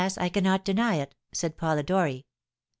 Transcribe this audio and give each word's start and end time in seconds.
I 0.17 0.29
cannot 0.29 0.65
deny 0.65 0.95
it!' 0.95 1.13
said 1.31 1.57
Polidori. 1.57 2.25